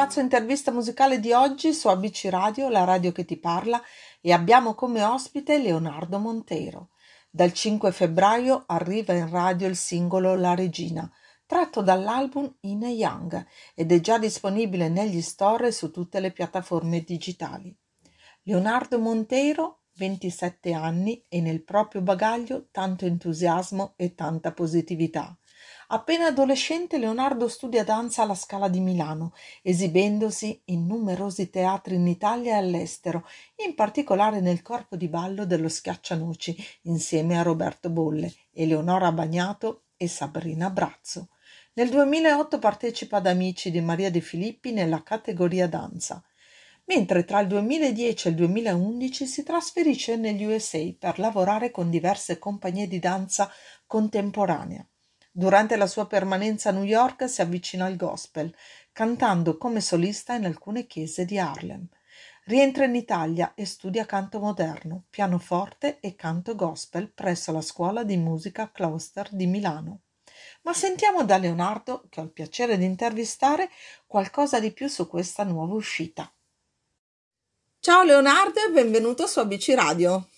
[0.00, 3.82] spazio intervista musicale di oggi su ABC Radio, la radio che ti parla,
[4.22, 6.88] e abbiamo come ospite Leonardo Monteiro.
[7.28, 11.06] Dal 5 febbraio arriva in radio il singolo La Regina,
[11.44, 17.02] tratto dall'album In Young ed è già disponibile negli store e su tutte le piattaforme
[17.02, 17.76] digitali.
[18.44, 25.36] Leonardo Monteiro, 27 anni e nel proprio bagaglio tanto entusiasmo e tanta positività.
[25.92, 32.52] Appena adolescente Leonardo studia danza alla Scala di Milano, esibendosi in numerosi teatri in Italia
[32.52, 33.26] e all'estero,
[33.66, 40.06] in particolare nel corpo di ballo dello Schiaccianoci, insieme a Roberto Bolle, Eleonora Bagnato e
[40.06, 41.30] Sabrina Brazzo.
[41.72, 46.22] Nel 2008 partecipa ad Amici di Maria De Filippi nella categoria danza
[46.84, 52.40] mentre tra il 2010 e il 2011 si trasferisce negli USA per lavorare con diverse
[52.40, 53.48] compagnie di danza
[53.86, 54.84] contemporanea.
[55.32, 58.52] Durante la sua permanenza a New York si avvicina al gospel,
[58.92, 61.86] cantando come solista in alcune chiese di Harlem.
[62.46, 68.16] Rientra in Italia e studia canto moderno, pianoforte e canto gospel presso la scuola di
[68.16, 70.00] musica Closter di Milano.
[70.62, 73.70] Ma sentiamo da Leonardo, che ho il piacere di intervistare,
[74.06, 76.28] qualcosa di più su questa nuova uscita.
[77.78, 80.28] Ciao Leonardo e benvenuto su ABC Radio.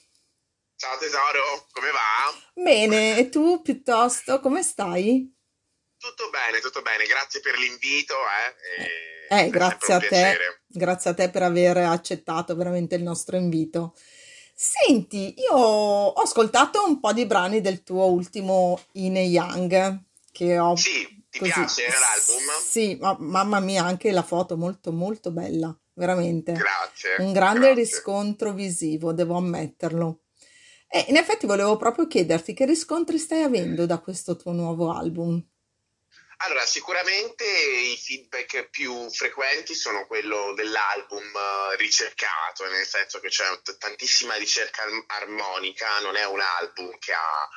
[0.82, 2.60] Ciao tesoro, come va?
[2.60, 5.32] Bene, e tu piuttosto come stai?
[5.97, 8.15] Tutto bene, tutto bene, grazie per l'invito.
[9.28, 13.94] Eh, eh grazie a te, grazie a te per aver accettato veramente il nostro invito.
[14.56, 20.00] Senti, io ho ascoltato un po' di brani del tuo ultimo In a Young,
[20.32, 20.75] che ho...
[20.75, 22.60] Sì, ti così, piace l'album?
[22.60, 26.54] Sì, ma, mamma mia, anche la foto molto molto bella, veramente.
[26.54, 27.19] Grazie.
[27.19, 27.84] Un grande grazie.
[27.84, 30.22] riscontro visivo, devo ammetterlo.
[30.94, 35.42] E in effetti volevo proprio chiederti che riscontri stai avendo da questo tuo nuovo album.
[36.44, 43.44] Allora, sicuramente i feedback più frequenti sono quello dell'album eh, ricercato, nel senso che c'è
[43.78, 47.48] tantissima ricerca armonica, non è un album che ha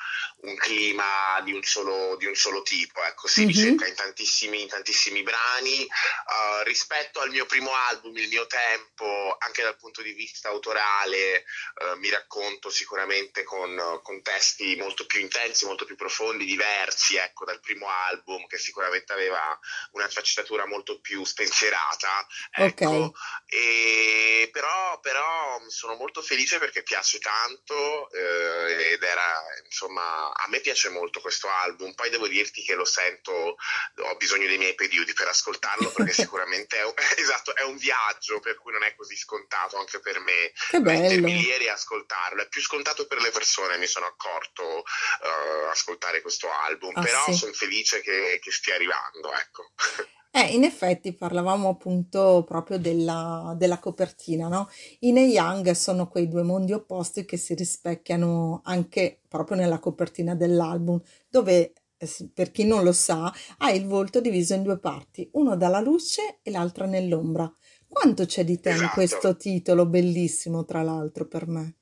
[0.46, 3.48] un clima di un solo, di un solo tipo, ecco, si mm-hmm.
[3.48, 5.82] ricerca in tantissimi, in tantissimi brani.
[5.82, 11.44] Uh, rispetto al mio primo album, Il mio tempo, anche dal punto di vista autorale,
[11.82, 17.44] uh, mi racconto sicuramente con, con, testi molto più intensi, molto più profondi, diversi, ecco,
[17.44, 19.58] dal primo album che sicuramente aveva
[19.92, 22.88] una sfaccettatura molto più spensierata, ecco.
[22.88, 23.10] Okay.
[23.46, 30.60] E, però, però sono molto felice perché piace tanto eh, ed era, insomma, a me
[30.60, 35.12] piace molto questo album, poi devo dirti che lo sento, ho bisogno dei miei periodi
[35.12, 39.16] per ascoltarlo perché sicuramente è un, esatto, è un viaggio per cui non è così
[39.16, 43.78] scontato anche per me che mettermi lì e riascoltarlo, è più scontato per le persone,
[43.78, 47.34] mi sono accorto uh, ascoltare questo album, ah, però sì.
[47.34, 49.72] sono felice che, che stia arrivando, ecco.
[50.36, 54.68] Eh, in effetti parlavamo appunto proprio della, della copertina, no?
[54.98, 60.34] In e Yang sono quei due mondi opposti che si rispecchiano anche proprio nella copertina
[60.34, 65.26] dell'album, dove eh, per chi non lo sa, ha il volto diviso in due parti,
[65.32, 67.50] uno dalla luce e l'altra nell'ombra.
[67.88, 68.84] Quanto c'è di te esatto.
[68.84, 71.76] in questo titolo, bellissimo tra l'altro per me?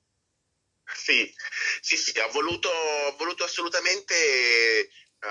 [0.94, 1.28] Sì,
[1.80, 4.14] sì, sì, ho voluto, ho voluto assolutamente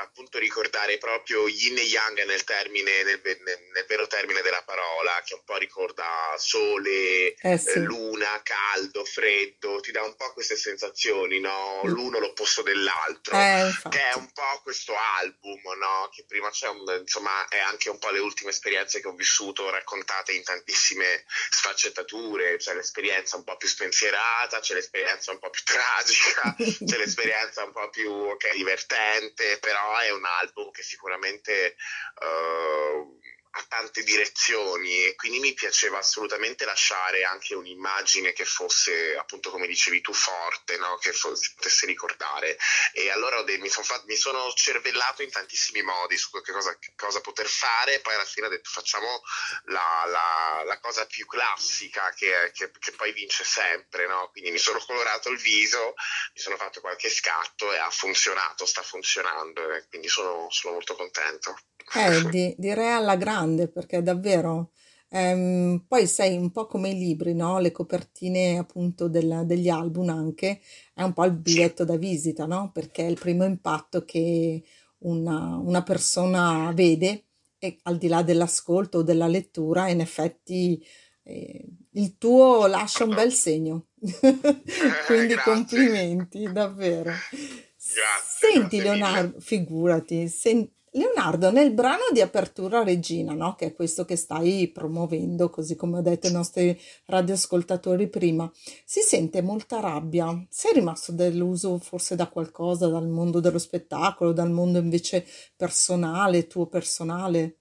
[0.02, 3.40] appunto ricordare proprio yin e yang nel termine, nel, nel,
[3.74, 7.80] nel, vero termine della parola, che un po' ricorda sole, eh sì.
[7.80, 11.82] luna, caldo, freddo, ti dà un po' queste sensazioni, no?
[11.84, 16.10] L'uno l'opposto dell'altro, eh, che è un po' questo album, no?
[16.12, 19.70] Che prima c'è un, insomma, è anche un po' le ultime esperienze che ho vissuto
[19.70, 25.64] raccontate in tantissime sfaccettature, c'è l'esperienza un po' più spensierata, c'è l'esperienza un po' più
[25.64, 26.56] tragica,
[26.86, 31.76] c'è l'esperienza un po' più okay, divertente, però è un album che sicuramente
[32.22, 33.20] uh,
[33.56, 39.68] ha tante direzioni e quindi mi piaceva assolutamente lasciare anche un'immagine che fosse appunto come
[39.68, 40.98] dicevi tu forte no?
[40.98, 42.58] che fosse, potesse ricordare
[42.94, 46.94] e allora mi, son fatto, mi, sono cervellato in tantissimi modi su che cosa, che
[46.96, 49.22] cosa, poter fare poi alla fine ho detto facciamo
[49.66, 54.30] la, la, la cosa più classica che, che, che poi vince sempre no?
[54.32, 55.94] quindi mi sono colorato il viso
[56.34, 60.96] mi sono fatto qualche scatto e ha funzionato sta funzionando e quindi sono, sono molto
[60.96, 61.56] contento
[61.94, 63.42] eh, di, direi alla grande
[63.72, 64.72] perché davvero
[65.10, 67.60] ehm, poi sei un po' come i libri, no?
[67.60, 70.60] Le copertine appunto del, degli album anche
[70.94, 72.72] è un po' il biglietto da visita, no?
[72.74, 74.64] Perché è il primo impatto che
[75.00, 77.26] una, una persona vede
[77.60, 80.84] e al di là dell'ascolto o della lettura, in effetti
[81.24, 83.88] eh, il tuo lascia un bel segno.
[85.06, 87.12] Quindi complimenti, davvero.
[87.12, 93.56] Grazie, Senti grazie Leonardo, figurati, sen- Leonardo, nel brano di apertura Regina, no?
[93.56, 98.52] Che è questo che stai promuovendo, così come ho detto ai nostri radioascoltatori prima,
[98.86, 100.46] si sente molta rabbia.
[100.50, 105.26] Sei rimasto deluso forse da qualcosa, dal mondo dello spettacolo, dal mondo invece
[105.56, 107.58] personale, tuo personale?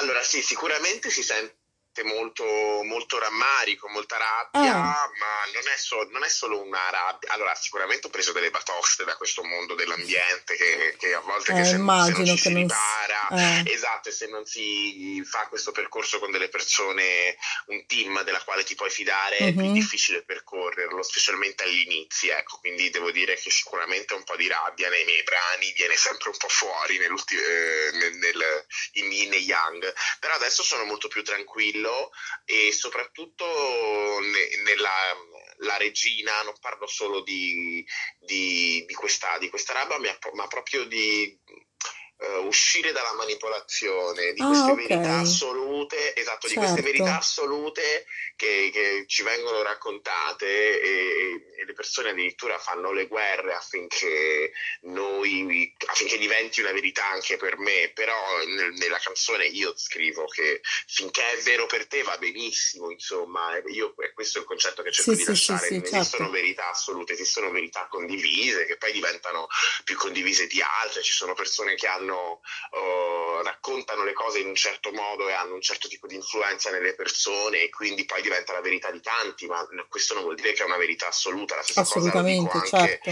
[0.00, 1.63] Allora sì, sicuramente si sente
[2.02, 2.44] molto,
[2.82, 7.30] molto rammarico, molta rabbia, Ah, ma non è, so- non è solo una rabbia.
[7.32, 11.60] Allora, sicuramente ho preso delle batoste da questo mondo dell'ambiente che, che a volte che
[11.60, 12.62] eh, se, se non immagino ci che si non...
[12.62, 13.28] ripara,
[13.64, 17.36] Eh, esatto, e se non si fa questo percorso con delle persone,
[17.66, 22.58] un team della quale ti puoi fidare, è più mhm, difficile percorrerlo, specialmente all'inizio, ecco.
[22.58, 26.36] Quindi devo dire che sicuramente un po' di rabbia nei miei brani viene sempre un
[26.36, 29.94] po' fuori nell'ulti- eh, nel, nel, in Yin e Yang.
[30.18, 31.83] Però adesso sono molto più tranquillo
[32.44, 33.44] e soprattutto
[34.20, 34.92] ne- nella
[35.58, 37.84] la regina, non parlo solo di,
[38.18, 41.38] di, di questa, di questa roba, ma, ma proprio di
[42.24, 47.18] eh, uscire dalla manipolazione, di Ah, queste ok, verità assolute, esatto, di queste verità certo.
[47.18, 48.06] assolute
[48.36, 55.74] che, che ci vengono raccontate e, e le persone addirittura fanno le guerre affinché noi,
[55.86, 58.14] affinché diventi una verità anche per me, però
[58.46, 63.94] nel- nella canzone io scrivo che finché è vero per te va benissimo, insomma, io,
[64.14, 66.30] questo è il concetto che Sì, cerco di sì, sì, lasciare, sì, esistono certo.
[66.30, 69.46] verità assolute, esistono verità condivise che poi diventano
[69.84, 74.54] più condivise di altre, ci sono persone che hanno, oh, raccontano le cose in un
[74.54, 78.52] certo modo e hanno un certo tipo di influenza nelle persone e quindi poi diventa
[78.52, 81.62] la verità di tanti, ma questo non vuol dire che è una verità assoluta, la
[81.62, 83.10] stessa cosa Assolutamente, anche certo.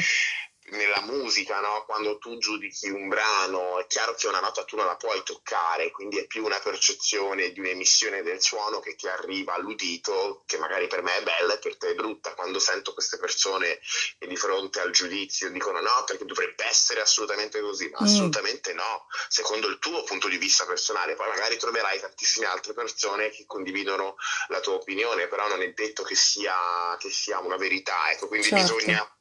[0.72, 1.84] Nella musica, no?
[1.86, 5.90] Quando tu giudichi un brano, è chiaro che una nota tu non la puoi toccare,
[5.90, 10.86] quindi è più una percezione di un'emissione del suono che ti arriva all'udito, che magari
[10.86, 12.34] per me è bella e per te è brutta.
[12.34, 13.80] Quando sento queste persone
[14.18, 18.72] che di fronte al giudizio dicono no, perché dovrebbe essere assolutamente così, ma Mm, assolutamente
[18.72, 21.14] no, secondo il tuo punto di vista personale.
[21.14, 24.16] Poi magari troverai tantissime altre persone che condividono
[24.48, 28.48] la tua opinione, però non è detto che sia, che sia una verità, ecco, quindi
[28.48, 28.74] certo.
[28.74, 29.16] bisogna...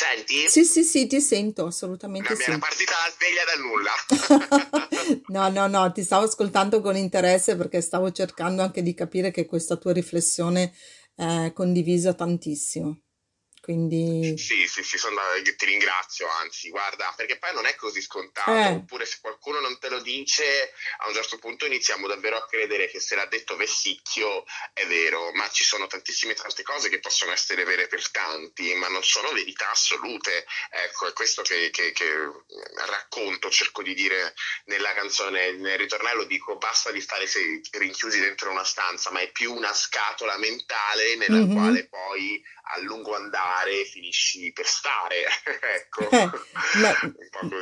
[0.00, 0.48] Senti?
[0.48, 2.58] Sì, sì, sì, ti sento, assolutamente mi era sì.
[2.58, 4.88] partita la sveglia dal nulla.
[5.28, 9.44] No, no, no, ti stavo ascoltando con interesse perché stavo cercando anche di capire che
[9.44, 10.72] questa tua riflessione
[11.14, 13.00] è condivisa tantissimo.
[13.60, 18.50] Quindi, Sì, sì, sì, sono ti ringrazio, anzi, guarda, perché poi non è così scontato,
[18.50, 22.46] eh, oppure se qualcuno non te lo dice, a un certo punto iniziamo davvero a
[22.46, 27.00] credere che se l'ha detto Vessicchio è vero, ma ci sono tantissime tante cose che
[27.00, 30.46] possono essere vere per tanti, ma non sono verità assolute.
[30.70, 32.08] Ecco, è questo che, che- che
[32.86, 37.26] racconto, cerco di dire nella canzone, nel ritornello dico basta di stare
[37.72, 41.52] rinchiusi dentro una stanza, ma è più una scatola mentale nella mhm.
[41.52, 43.49] quale poi a lungo andare
[43.90, 45.24] finisci per stare,
[45.76, 46.30] ecco, Eh,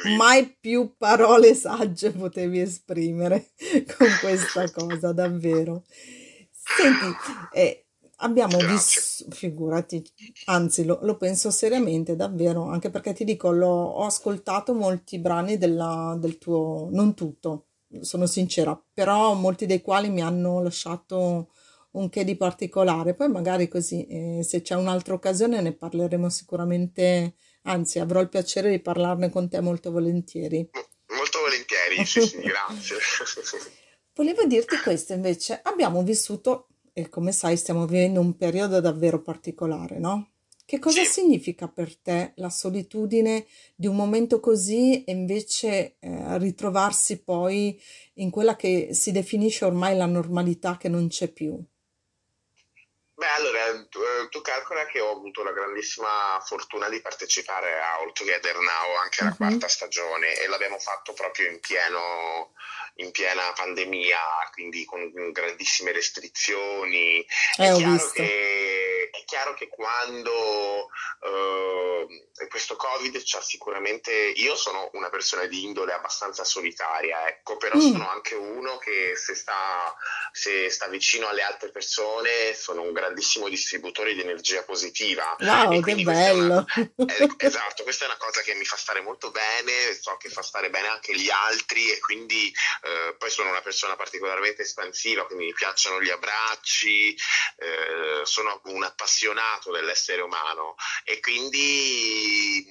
[0.16, 3.50] mai più parole sagge potevi esprimere
[3.96, 5.84] con questa cosa, davvero.
[6.50, 7.16] Senti,
[7.54, 10.02] eh, abbiamo visto, figurati,
[10.46, 15.56] anzi lo, lo penso seriamente, davvero, anche perché ti dico, l'ho- ho ascoltato molti brani
[15.58, 17.66] della- del tuo, non tutto,
[18.00, 21.50] sono sincera, però molti dei quali mi hanno lasciato
[21.92, 23.14] un che di particolare.
[23.14, 28.70] Poi magari così, eh, se c'è un'altra occasione ne parleremo sicuramente, anzi avrò il piacere
[28.70, 30.68] di parlarne con te molto volentieri.
[30.72, 32.96] Mo- molto volentieri, sì, sì, grazie.
[34.14, 39.98] Volevo dirti questo invece, abbiamo vissuto, e come sai stiamo vivendo un periodo davvero particolare,
[40.00, 40.30] no?
[40.64, 41.10] Che cosa Sì.
[41.20, 47.80] significa per te la solitudine di un momento così e invece eh, ritrovarsi poi
[48.14, 51.58] in quella che si definisce ormai la normalità che non c'è più?
[53.38, 58.12] Allora, tu, eh, tu calcola che ho avuto la grandissima fortuna di partecipare a All
[58.12, 59.36] Together Now, anche alla Mhm.
[59.36, 62.52] quarta stagione, e l'abbiamo fatto proprio in pieno,
[62.96, 64.18] in piena pandemia,
[64.52, 67.24] quindi con grandissime restrizioni.
[67.56, 68.12] È Eh, ho chiaro visto.
[68.14, 70.88] che, è chiaro che quando
[71.22, 74.12] eh, questo Covid ci ha sicuramente...
[74.12, 79.14] Io sono una persona di indole abbastanza solitaria, ecco, però Mm, sono anche uno che
[79.16, 79.94] se sta
[80.32, 85.92] se sta vicino alle altre persone, sono un grandissimo distributore di energia positiva wow, che
[85.92, 86.66] è una, bello!
[86.76, 90.42] eh, esatto, questa è una cosa che mi fa stare molto bene, so che fa
[90.42, 95.46] stare bene anche gli altri e quindi eh, poi sono una persona particolarmente espansiva, quindi
[95.46, 97.16] mi piacciono gli abbracci,
[97.58, 102.64] eh, sono un appassionato dell'essere umano e quindi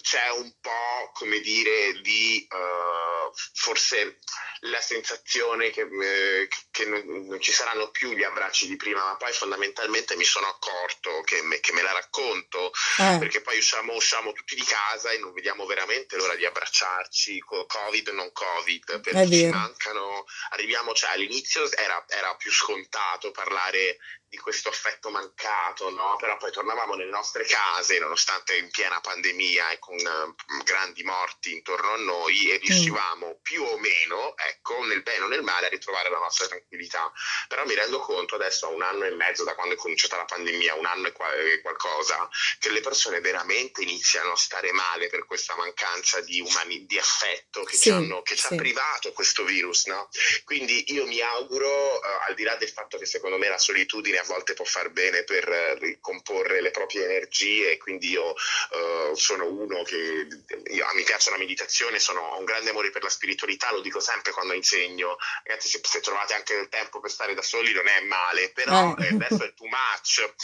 [0.00, 4.18] c'è un po', come dire, di uh, forse
[4.64, 9.16] la sensazione che, eh, che non, non, ci saranno più gli abbracci di prima, ma
[9.16, 13.16] poi fondamentalmente mi sono accorto che me, che me la racconto, eh.
[13.18, 18.08] perché poi usciamo, usciamo, tutti di casa e non vediamo veramente l'ora di abbracciarci, Covid
[18.08, 23.98] non Covid, perché ci mancano, arriviamo, cioè all'inizio era, era più scontato parlare
[24.30, 26.16] di questo affetto mancato, no?
[26.16, 31.52] però poi tornavamo nelle nostre case, nonostante in piena pandemia e con uh, grandi morti
[31.52, 32.60] intorno a noi, e mm.
[32.60, 33.42] riuscivamo mm.
[33.42, 37.12] più o meno, ecco, nel bene o nel male, a ritrovare la nostra tranquillità.
[37.48, 40.24] Però mi rendo conto adesso, a un anno e mezzo da quando è cominciata la
[40.24, 42.28] pandemia, un anno e, qua- qualcosa,
[42.60, 47.64] che le persone veramente iniziano a stare male per questa mancanza di, umani- di affetto
[47.64, 48.46] che, sì, ci, hanno, che sì.
[48.46, 49.86] ci ha privato questo virus.
[49.86, 50.08] No?
[50.44, 54.18] Quindi io mi auguro, uh, al di là del fatto che secondo me la solitudine
[54.20, 55.44] a volte può far bene per
[55.80, 60.26] ricomporre le proprie energie, quindi io uh, sono uno che
[60.70, 64.00] io, mi piace la meditazione, sono, ho un grande amore per la spiritualità, lo dico
[64.00, 67.88] sempre quando insegno, ragazzi se, se trovate anche del tempo per stare da soli non
[67.88, 69.08] è male, però eh.
[69.08, 70.34] adesso è too much,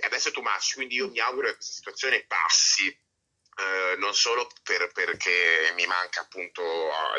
[0.00, 2.96] adesso è too much, quindi io mi auguro che questa situazione passi
[3.56, 6.62] eh, non solo per, perché mi manca appunto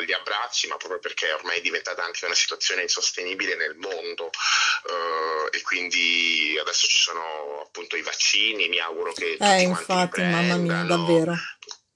[0.04, 5.56] gli abbracci, ma proprio perché ormai è diventata anche una situazione insostenibile nel mondo eh,
[5.56, 10.56] e quindi adesso ci sono appunto i vaccini, mi auguro che tutti eh, infatti, mamma
[10.56, 11.34] mia, davvero.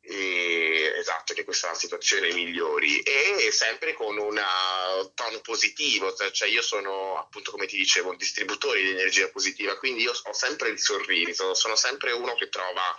[0.00, 0.92] E,
[1.30, 4.40] esatto, che questa situazione migliori e sempre con un
[5.14, 10.02] tono positivo, cioè io sono appunto come ti dicevo un distributore di energia positiva, quindi
[10.02, 12.96] io ho sempre il sorriso, sono sempre uno che trova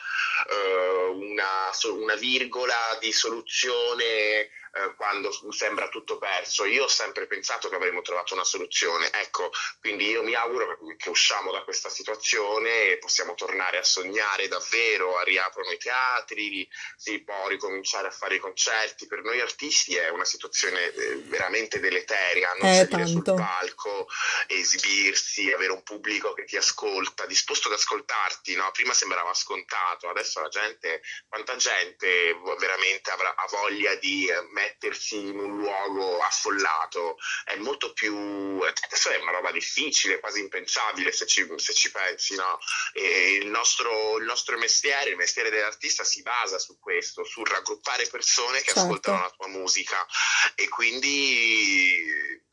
[0.49, 6.65] uh, una, una virgola di soluzione eh, quando sembra tutto perso.
[6.65, 9.11] Io ho sempre pensato che avremmo trovato una soluzione.
[9.11, 14.47] Ecco, quindi io mi auguro che usciamo da questa situazione e possiamo tornare a sognare
[14.47, 19.07] davvero, a riaprono i teatri, si può ricominciare a fare i concerti.
[19.07, 24.07] Per noi artisti è una situazione eh, veramente deleteria, non eh, salire sul palco,
[24.47, 28.55] esibirsi, avere un pubblico che ti ascolta, disposto ad ascoltarti.
[28.55, 28.71] No?
[28.71, 35.17] Prima sembrava scontato, adesso la gente, quanta gente veramente avrà, ha voglia di eh, mettersi
[35.17, 41.25] in un luogo affollato è molto più adesso è una roba difficile quasi impensabile se
[41.25, 42.59] ci, se ci pensi no?
[42.93, 48.59] il nostro, il, nostro, mestiere il mestiere dell'artista si basa su questo su raggruppare persone
[48.59, 48.81] che certo.
[48.81, 50.05] ascoltano la tua musica
[50.55, 52.49] e quindi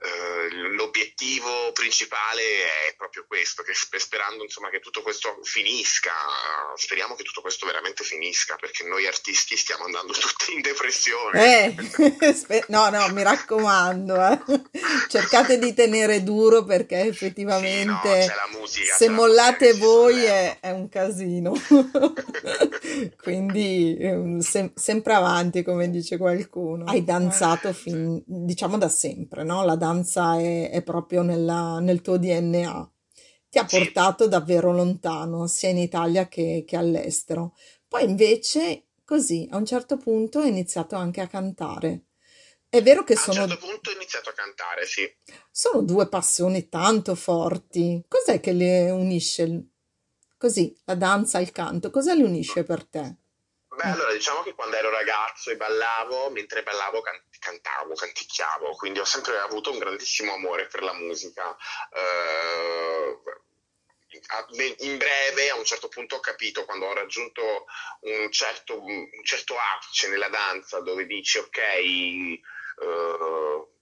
[0.00, 2.42] eh, l'obiettivo principale
[2.88, 6.12] è proprio questo, che sperando insomma, che tutto questo finisca,
[6.76, 11.74] speriamo che tutto questo veramente finisca, perché noi artisti stiamo andando tutti in depressione.
[11.74, 11.74] Eh,
[12.68, 14.40] no, no, mi raccomando, eh.
[15.08, 20.88] cercate di tenere duro perché effettivamente sì, no, musica, se mollate voi è, è, un
[20.88, 21.54] casino.
[23.20, 26.84] Quindi ehm, sem- sempre avanti, come dice qualcuno.
[26.84, 29.64] Hai danzato fin, diciamo da sempre, no?
[29.64, 32.92] La danza è, è proprio nella, nel tuo DNA.
[33.48, 37.56] Ti ha portato davvero lontano, sia in Italia che, che all'estero.
[37.86, 42.04] Poi invece, così, a un certo punto hai iniziato anche a cantare.
[42.68, 43.40] È vero che a sono...
[43.40, 45.10] A un certo punto ho iniziato a cantare, sì.
[45.50, 48.04] Sono due passioni tanto forti.
[48.06, 49.68] Cos'è che le unisce?
[50.36, 53.16] Così, la danza e il canto, cosa le unisce per te?
[53.78, 58.98] Beh, allora diciamo che quando ero ragazzo e ballavo, mentre ballavo can- cantavo, canticchiavo, quindi
[58.98, 61.56] ho sempre avuto un grandissimo amore per la musica.
[61.90, 63.36] Uh,
[64.78, 67.66] in breve, a un certo punto ho capito, quando ho raggiunto
[68.00, 71.58] un certo, un certo apice nella danza, dove dici ok,
[72.82, 73.77] uh,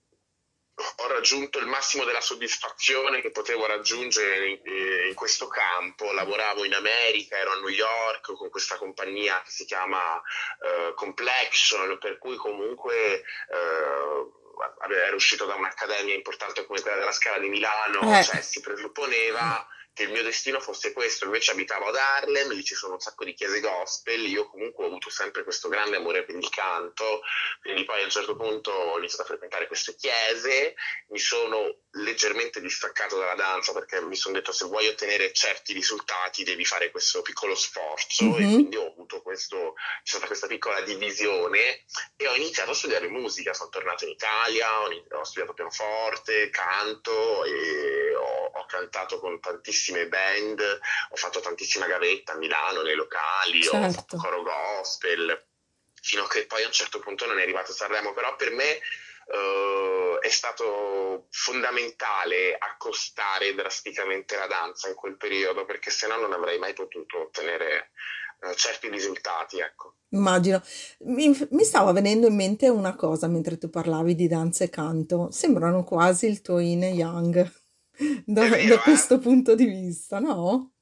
[0.97, 6.13] ho raggiunto il massimo della soddisfazione che potevo raggiungere in, eh, in, questo campo.
[6.13, 11.97] Lavoravo in America, ero a New York con questa compagnia che si chiama uh, Complexion,
[11.99, 18.19] per cui comunque uh, ero uscito da un'accademia importante come quella della Scala di Milano,
[18.19, 18.23] eh.
[18.23, 19.67] cioè si presupponeva
[19.97, 23.25] che il mio destino fosse questo, invece abitavo ad Harlem, lì ci sono un sacco
[23.25, 27.23] di chiese gospel, io comunque ho avuto sempre questo grande amore per il canto,
[27.63, 30.75] quindi poi a un certo punto ho iniziato a frequentare queste chiese,
[31.09, 36.45] mi sono leggermente distaccato dalla danza perché mi sono detto se vuoi ottenere certi risultati
[36.45, 38.35] devi fare questo piccolo sforzo mm-hmm.
[38.35, 41.87] e quindi ho avuto questo, c'è stata questa piccola divisione
[42.17, 47.45] e ho iniziato a studiare musica, sono tornato in Italia, ho, ho studiato pianoforte, canto
[47.47, 50.61] e ho, ho cantato con tantissimi tantissime band,
[51.11, 53.77] ho fatto tantissima gavetta a Milano, nei locali, certo.
[53.77, 55.47] ho fatto coro gospel,
[56.01, 58.81] fino a che poi a un certo punto non è arrivato Sanremo, però per me
[59.27, 66.33] uh, è stato fondamentale accostare drasticamente la danza in quel periodo, perché se no non
[66.33, 67.91] avrei mai potuto ottenere
[68.41, 69.95] eh, certi risultati, ecco.
[70.11, 70.63] Immagino.
[71.01, 75.31] Mi, mi stava venendo in mente una cosa mentre tu parlavi di danza e canto.
[75.31, 77.65] Sembrano quasi il tuo yin e yang
[78.27, 78.83] da, È da vero, eh?
[78.83, 80.73] questo punto di vista, no?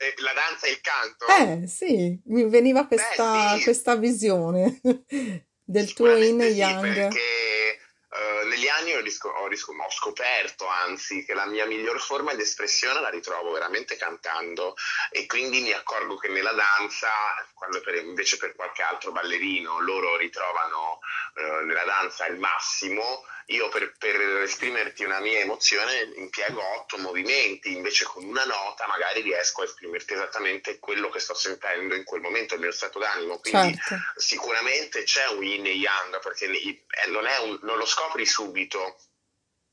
[0.00, 1.26] E La danza e il canto?
[1.26, 4.80] Eh, sì, mi veniva Beh, questa, sì, questa visione
[5.64, 6.80] del tuo yin e sì, yang.
[6.80, 12.00] perché eh, negli anni ho, risco- ho risco- ho scoperto, anzi, che la mia miglior
[12.00, 14.74] forma di espressione la ritrovo veramente cantando
[15.10, 17.08] e quindi mi accorgo che nella danza,
[17.54, 21.00] quando per- invece per qualche altro ballerino loro ritrovano
[21.34, 27.72] eh, nella danza il massimo, io per, per esprimerti una mia emozione impiego otto movimenti,
[27.72, 32.20] invece con una nota magari riesco a esprimerti esattamente quello che sto sentendo in quel
[32.20, 33.38] momento, il mio stato d'animo.
[33.38, 37.86] Quindi Certo, Sicuramente c'è un yin e yang perché eh, non, è un- non lo
[37.86, 38.98] scopri subito.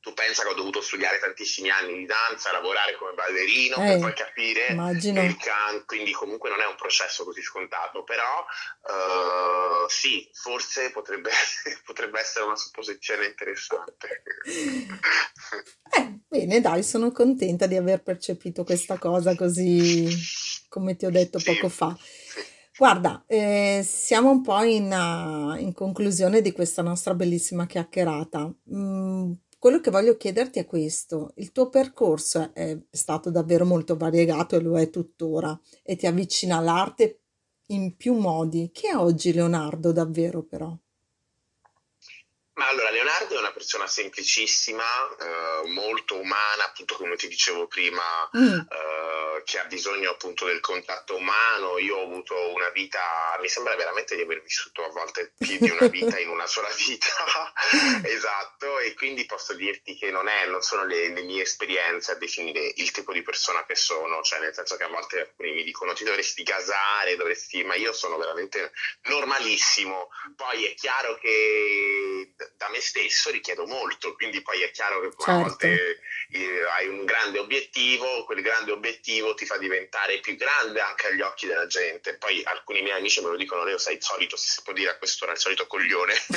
[0.06, 3.98] Tu pensa che ho dovuto studiare tantissimi anni di danza, lavorare come ballerino per eh,
[3.98, 5.36] poi capire che il immagino.
[5.40, 8.46] canto, quindi comunque non è un processo così scontato, però
[8.86, 11.30] eh, sì, forse potrebbe,
[11.84, 14.22] potrebbe essere una supposizione interessante.
[15.90, 20.06] Eh, bene, dai, sono contenta di aver percepito questa cosa così,
[20.68, 21.96] come ti ho detto Sì, poco fa.
[22.78, 28.54] Guarda, eh, siamo un po' in, uh, in conclusione di questa nostra bellissima chiacchierata.
[28.72, 29.32] Mm,
[29.66, 34.60] quello che voglio chiederti è questo: il tuo percorso è, stato davvero molto variegato e
[34.60, 37.22] lo è tuttora, e ti avvicina all'arte
[37.70, 38.70] in più modi.
[38.72, 40.72] Chi è oggi Leonardo davvero, però?
[42.56, 44.82] Ma allora, Leonardo è una persona semplicissima,
[45.20, 48.02] eh, molto umana, appunto come ti dicevo prima,
[48.34, 51.78] Mm, eh, che ha bisogno appunto del contatto umano.
[51.78, 55.70] Io ho avuto una vita, mi sembra veramente di aver vissuto a volte più di
[55.70, 57.06] una vita in una sola vita,
[58.04, 62.16] esatto, e quindi posso dirti che non è, non sono le, le mie esperienze a
[62.16, 65.62] definire il tipo di persona che sono, cioè nel senso che a volte alcuni mi
[65.62, 70.08] dicono ti dovresti casare, dovresti, ma io sono veramente normalissimo.
[70.34, 75.10] Poi è chiaro che da me stesso richiedo molto, quindi poi è chiaro che a
[75.10, 75.98] certo, volte
[76.30, 81.20] eh, hai un grande obiettivo, quel grande obiettivo ti fa diventare più grande anche agli
[81.20, 82.16] occhi della gente.
[82.16, 84.90] Poi alcuni miei amici me lo dicono, Leo, sei il solito, se si può dire
[84.90, 86.14] a quest'ora, il solito coglione.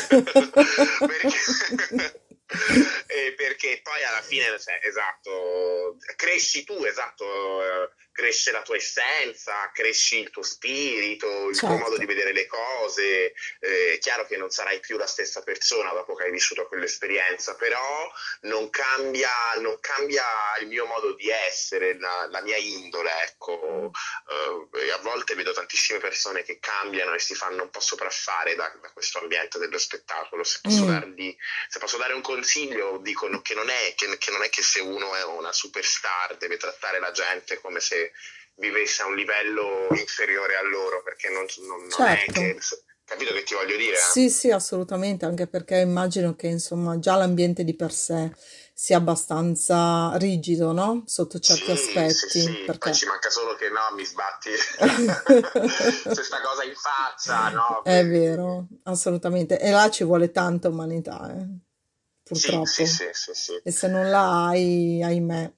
[0.99, 2.27] Perché...
[3.05, 7.89] Eh, perché poi alla fine, cioè, esatto, cresci tu, esatto, eh,
[8.19, 12.05] cresce la tua essenza, cresci il tuo spirito, il tuo modo di certo.
[12.05, 13.33] vedere le cose.
[13.61, 17.55] Eh, è chiaro che non sarai più la stessa persona dopo che hai vissuto quell'esperienza,
[17.55, 20.25] però non cambia, non cambia
[20.59, 23.91] il mio modo di essere, la, la mia indole, ecco.
[24.73, 28.69] Eh, a volte vedo tantissime persone che cambiano e si fanno un po' sopraffare da,
[28.81, 30.43] da questo ambiente dello spettacolo.
[30.43, 31.35] Se posso Mm, dargli,
[31.67, 34.79] se posso dare un consiglio, dicono che non è che, che non è che se
[34.79, 38.08] uno è una superstar deve trattare la gente come se
[38.55, 42.31] vivesse a un livello inferiore a loro, perché non, non- non è certo.
[42.31, 42.57] che...
[43.05, 43.97] Capito che ti voglio dire?
[43.97, 48.31] Sì, sì, assolutamente, anche perché immagino che insomma già l'ambiente di per sé
[48.73, 51.03] sia abbastanza rigido, no?
[51.05, 54.51] Sotto certi Sì, sì, aspetti, sì, poi perché ci manca solo che no, mi sbatti
[56.13, 57.83] questa cosa in faccia, no?
[57.83, 59.59] è vero, assolutamente.
[59.59, 61.47] E là ci vuole tanta umanità, eh,
[62.31, 62.85] Sì, sì, purtroppo.
[62.85, 63.63] sì, sì, sì.
[63.63, 65.53] E se non la hai, ahimè.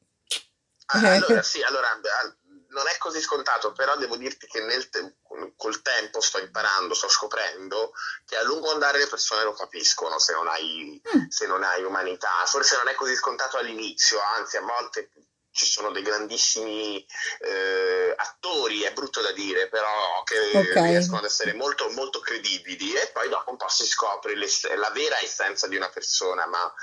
[0.87, 1.87] Ah, Allora, sì, allora
[2.81, 5.17] non è così scontato, però devo dirti che nel te-
[5.55, 7.93] col tempo sto imparando, sto scoprendo
[8.25, 11.83] che a lungo andare le persone lo capiscono se non hai, Mm, se non hai
[11.83, 12.43] umanità.
[12.45, 15.11] Forse non è così scontato all'inizio, anzi a volte
[15.51, 17.05] ci sono dei grandissimi
[17.39, 23.09] eh, attori, è brutto da dire, però che riescono ad essere molto, molto credibili e
[23.11, 26.73] poi dopo un po' si scopre la vera essenza di una persona, ma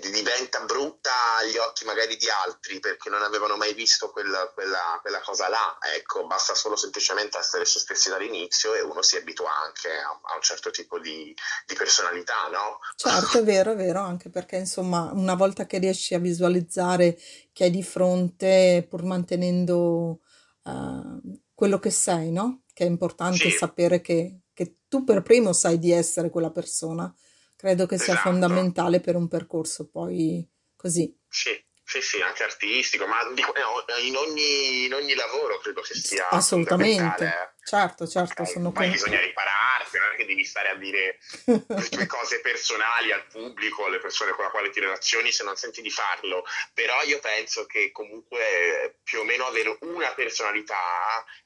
[0.00, 5.20] diventa brutta agli occhi magari di altri perché non avevano mai visto quella, quella- quella
[5.20, 5.78] cosa là.
[5.94, 10.34] Ecco, basta solo semplicemente essere se stessi dall'inizio e uno si abitua anche a, a
[10.34, 11.34] un certo tipo di,
[11.66, 12.78] di personalità, no?
[12.94, 17.16] certo, è vero, è vero, anche perché insomma una volta che riesci a visualizzare
[17.52, 20.20] chi hai di fronte, pur mantenendo
[20.64, 22.62] eh, quello che sei, no?
[22.72, 27.12] Che è importante Sì, sapere che, che tu per primo sai di essere quella persona.
[27.60, 28.30] Credo che sia esatto.
[28.30, 31.14] fondamentale per un percorso poi così.
[31.28, 31.50] Sì,
[31.84, 36.30] sì, sì, anche artistico, ma eh, in ogni, in ogni lavoro credo che sia.
[36.30, 37.58] Assolutamente.
[37.76, 37.78] Eh.
[37.80, 38.92] Certo, certo, Ok, sono poi con...
[38.92, 43.86] bisogna ripararsi, non è che devi stare a dire le tue cose personali al pubblico,
[43.86, 47.66] alle persone con le quali ti relazioni se non senti di farlo, però io penso
[47.66, 48.38] che comunque
[48.84, 50.76] eh, più o meno avere una personalità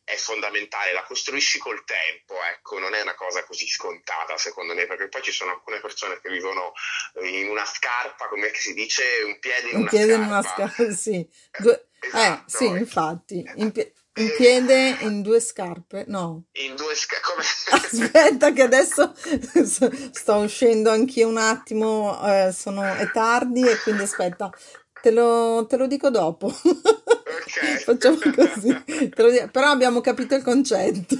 [0.02, 4.86] è fondamentale, la costruisci col tempo, ecco, non è una cosa così scontata secondo me,
[4.86, 6.72] perché poi ci sono alcune persone che vivono
[7.20, 10.42] eh, in una scarpa, come si dice, un piede in Un una piede in una
[10.42, 10.90] scarpa.
[10.92, 11.14] sì.
[11.16, 11.88] Eh, Due...
[12.00, 13.42] Eh, sì, Esatto, infatti.
[13.42, 16.44] Eh, In pie- un piede in due scarpe, no.
[16.52, 17.42] In due scarpe.
[17.74, 19.14] Aspetta, che adesso
[20.12, 22.16] sto uscendo anch'io un attimo.
[22.24, 24.52] Eh, sono, è tardi e quindi aspetta,
[25.02, 26.46] te lo, te lo dico dopo.
[26.46, 27.82] Ok.
[27.84, 29.10] Facciamo così.
[29.10, 31.16] Però abbiamo capito il concetto.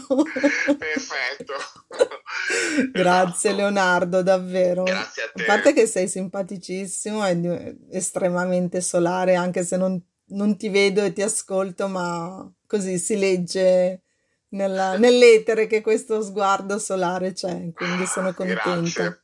[0.78, 1.54] Perfetto.
[2.92, 3.52] Grazie.
[3.52, 4.85] Leonardo, davvero.
[4.85, 5.42] Grazie a te.
[5.42, 10.00] A parte che sei simpaticissimo e estremamente solare, anche se non,
[10.35, 14.03] non ti vedo e ti ascolto, ma così si legge
[14.51, 18.81] nella, nell'etere che questo sguardo solare c'è, quindi sono contenta.
[18.81, 19.23] Grazie.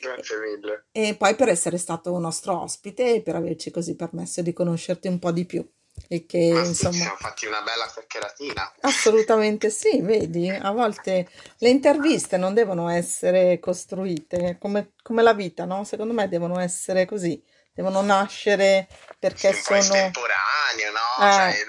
[0.00, 0.86] Grazie mille.
[0.92, 5.18] E poi per essere stato nostro ospite e per averci così permesso di conoscerti un
[5.18, 5.68] po' di più.
[6.08, 6.92] E che sì, insomma.
[6.94, 8.72] Ci siamo fatti una bella chiacchieratina.
[8.80, 15.66] Assolutamente sì, vedi, a volte le interviste non devono essere costruite come, come la vita,
[15.66, 15.84] no?
[15.84, 17.42] Secondo me devono essere così,
[17.80, 18.86] devono nascere
[19.18, 19.78] perché Sì, sono...
[19.78, 21.26] estemporanee, no?
[21.26, 21.32] Eh.
[21.32, 21.66] Cioè,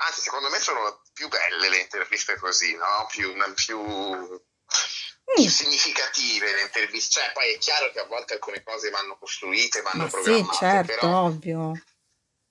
[0.00, 3.06] Anzi, secondo me sono più belle le interviste così, no?
[3.08, 3.76] Più, più,
[5.34, 7.20] più Mm, significative le interviste.
[7.20, 10.56] Cioè, poi è chiaro che a volte alcune cose vanno costruite, vanno ma sì, programmate,
[10.56, 11.22] certo, però...
[11.24, 11.72] ovvio.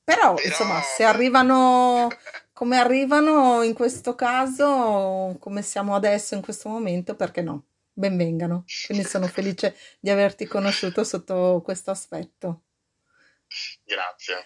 [0.04, 0.48] Però, però...
[0.48, 2.10] insomma, se arrivano
[2.54, 7.66] come arrivano in questo caso, come siamo adesso in questo momento, perché no?
[7.94, 8.66] Benvengano.
[8.86, 12.67] Quindi sono felice di averti conosciuto sotto questo aspetto.
[13.84, 14.46] Grazie.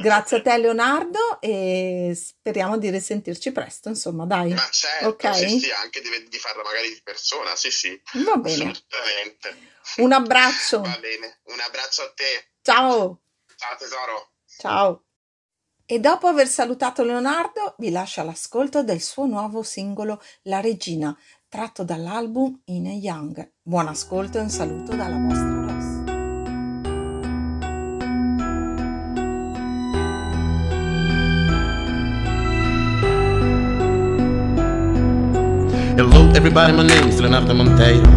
[0.00, 4.54] Grazie a te Leonardo e speriamo di risentirci presto, insomma, dai.
[4.54, 5.34] Ma certo, Ok?
[5.36, 8.70] sì, sì, anche di, di farla magari di persona, sì, sì, Va bene.
[8.70, 9.70] assolutamente.
[9.98, 10.80] Un abbraccio.
[10.80, 12.52] Va bene, un abbraccio a te.
[12.62, 13.20] Ciao.
[13.54, 14.30] Ciao tesoro.
[14.58, 15.04] Ciao.
[15.84, 21.14] E dopo aver salutato Leonardo, vi lascio all'ascolto del suo nuovo singolo La Regina,
[21.48, 23.56] tratto dall'album In a Young.
[23.60, 25.61] Buon ascolto e un saluto dalla vostra
[36.36, 38.08] everybody, my name is Leonardo Monteiro.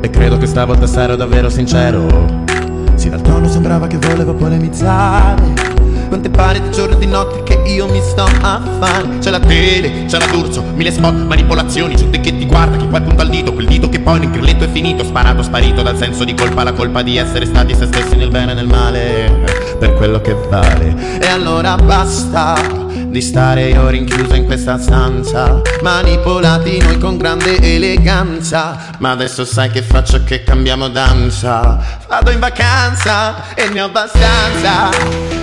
[0.00, 2.46] E credo che stavolta sarò davvero sincero.
[2.94, 5.76] Sì, dal tono sembrava che volevo polemizzare.
[6.08, 9.18] Quante pare di giorno e di notte che io mi sto a fare?
[9.18, 13.02] C'è la tele, c'è la d'urso, mille spot, manipolazioni Gente che ti guarda, che poi
[13.02, 16.24] punta il dito Quel dito che poi nel grilletto è finito Sparato, sparito dal senso
[16.24, 19.76] di colpa La colpa di essere stati se stessi nel bene e nel male.
[19.78, 21.20] Per quello che vale.
[21.20, 22.77] E allora basta
[23.18, 25.60] di stare io rinchiuso in questa stanza.
[25.82, 28.94] Manipolati noi con grande eleganza.
[28.98, 31.78] Ma adesso sai che faccio che cambiamo danza.
[32.06, 34.90] Vado in vacanza e ne ho abbastanza.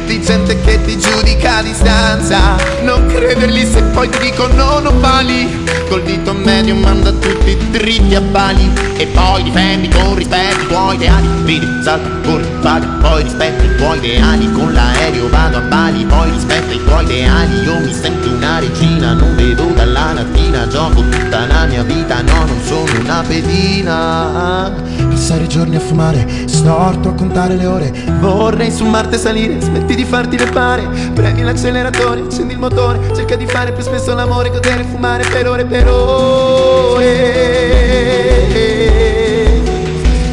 [0.05, 2.55] Di gente che ti giudica a distanza.
[2.83, 5.63] Non crederli se poi ti dico no, non vali.
[5.89, 8.71] Col dito medio manda tutti dritti a bali.
[8.95, 11.27] E poi difendi con rispetto i tuoi ideali.
[11.43, 14.49] Ridi, salta, corri, paga Poi rispetti i tuoi ideali.
[14.53, 19.13] Con l'aereo vado a Bali Poi rispetta i tuoi ideali Io mi sento una regina
[19.13, 24.71] Non vedo dalla mattina Gioco tutta la mia vita No, non sono una pedina.
[25.09, 29.95] Passare i giorni a fumare Storto a contare le ore Vorrei su Marte salire Smetti
[29.95, 34.49] di farti le pare Premi l'acceleratore Accendi il motore Cerca di fare più spesso l'amore
[34.49, 37.13] Godere fumare per ore per ore.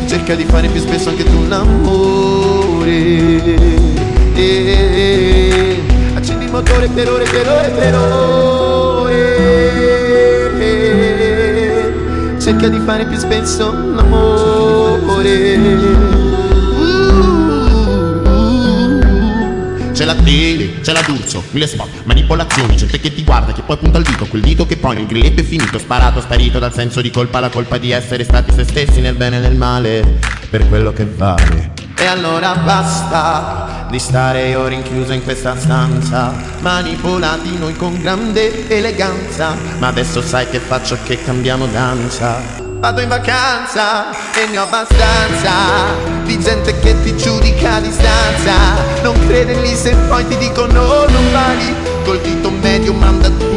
[0.07, 2.91] Cerca di fare più spesso anche tu l'amore.
[4.35, 5.42] Eh, Accendi il
[6.53, 9.23] motore per ore, per ore, per ore
[12.39, 15.31] Cerca di fare più spesso l'amore.
[19.93, 23.79] C'è la tele, c'è la d'urso, mille spot, manipolazioni, gente che ti guarda, che poi
[23.79, 27.01] punta il dito, quel dito che poi nel grilletto è finito, sparato, sparito dal senso
[27.01, 30.19] di colpa, la colpa di essere stati se stessi nel bene e nel male,
[30.51, 31.72] per quello che vale.
[32.03, 39.55] E allora basta di stare io rinchiuso in questa stanza, manipolati noi con grande eleganza,
[39.79, 42.41] ma adesso sai che faccio che cambiamo danza.
[42.81, 45.53] Vado in vacanza e ne ho abbastanza
[46.25, 48.53] Di gente che ti giudica a distanza.
[49.05, 51.73] Non crederli se poi ti dicono non vali
[52.05, 53.52] Col dito medio manda tutti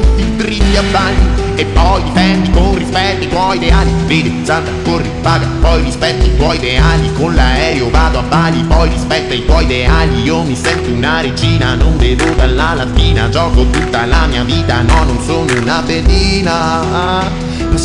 [0.84, 1.16] bali
[1.56, 3.92] E poi difendi con rispetto i tuoi ideali.
[4.06, 7.14] Vedi, salta, corri, paga Poi rispetti i tuoi ideali.
[7.14, 10.24] Con l'aereo vado a Bali Poi rispetta i tuoi ideali.
[10.24, 15.04] Io mi sento una regina Non vedo dalla lattina Gioco tutta la mia vita No,
[15.04, 17.25] non sono una pedina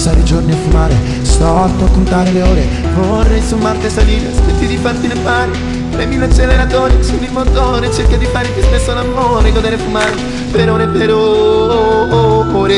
[0.00, 2.66] Passare i giorni a fumare, storto a contare le ore.
[2.94, 5.50] Vorrei su Marte salire, smetti di farti le pari.
[5.90, 7.92] Premi l'acceleratore, accendi il motore.
[7.92, 10.14] Cerca di fare più spesso l'amore Godere fumare.
[10.52, 12.72] Per ore per ore.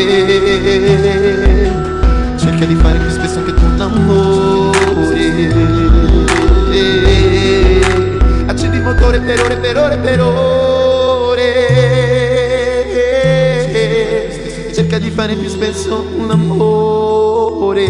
[2.38, 4.76] Cerca di fare più spesso anche tu l'amore.
[8.46, 10.71] Accendi il motore per ore, per ore, per ore
[15.12, 17.82] fare più spesso un amore